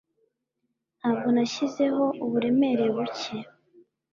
Ntabwo 0.99 1.27
nashyizeho 1.35 2.03
uburemere 2.25 2.85
buke. 2.95 3.37